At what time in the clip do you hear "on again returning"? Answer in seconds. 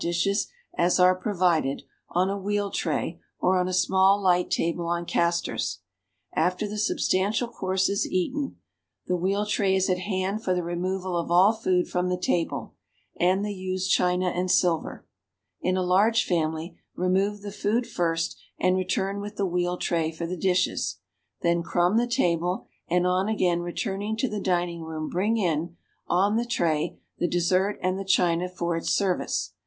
23.05-24.17